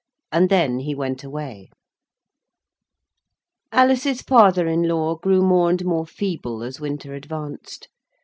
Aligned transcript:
And 0.31 0.49
then 0.49 0.79
he 0.79 0.95
went 0.95 1.23
away. 1.23 1.69
Alice's 3.71 4.23
father 4.23 4.67
in 4.67 4.81
law 4.87 5.13
grew 5.15 5.43
more 5.43 5.69
and 5.69 5.85
more 5.85 6.07
feeble 6.07 6.63
as 6.63 6.79
winter 6.79 7.13
advanced. 7.13 7.87